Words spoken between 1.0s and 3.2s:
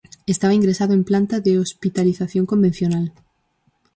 planta de hospitalización convencional.